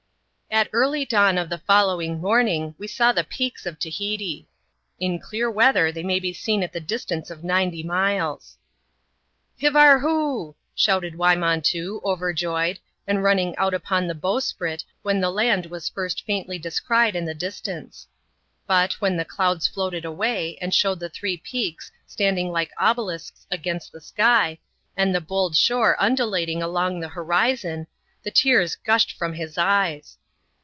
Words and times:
At 0.53 0.67
early 0.73 1.05
dawn 1.05 1.37
of 1.37 1.47
the 1.49 1.57
following 1.59 2.19
morning 2.19 2.75
we 2.77 2.85
saw 2.85 3.13
the 3.13 3.23
Peaks 3.23 3.65
of 3.65 3.79
Tahiti. 3.79 4.49
In 4.99 5.17
clear 5.17 5.49
weather 5.49 5.93
they 5.93 6.03
may 6.03 6.19
be 6.19 6.33
seen 6.33 6.61
at 6.61 6.73
the 6.73 6.81
distance 6.81 7.29
of 7.31 7.41
ninety 7.41 7.83
miles." 7.83 8.57
Hivarhoo!" 9.61 10.55
shouted 10.75 11.13
Wymontoo, 11.15 12.01
overjoyed, 12.03 12.79
and 13.07 13.23
running 13.23 13.55
out 13.55 13.73
upon 13.73 14.07
the 14.07 14.13
bowsprit 14.13 14.83
when 15.03 15.21
the 15.21 15.29
land 15.29 15.69
vras 15.69 15.89
first 15.89 16.25
faintly 16.25 16.59
descried 16.59 17.15
in 17.15 17.23
the 17.23 17.33
distance. 17.33 18.05
But, 18.67 18.99
when 18.99 19.15
the 19.15 19.23
clouds 19.23 19.69
floated 19.69 20.03
away, 20.03 20.57
and 20.59 20.73
showed 20.73 20.99
the 20.99 21.07
three 21.09 21.37
peaks 21.37 21.93
standing 22.05 22.51
like 22.51 22.71
obelisks 22.77 23.47
against 23.49 23.93
the 23.93 24.01
sky, 24.01 24.59
and 24.97 25.15
the 25.15 25.21
bold 25.21 25.55
shore 25.55 25.95
undulating 25.97 26.61
along 26.61 26.99
the 26.99 27.07
horizon, 27.07 27.87
the 28.21 28.31
tears 28.31 28.75
gushed 28.75 29.13
from 29.17 29.31
his 29.35 29.57
eyes. 29.57 30.17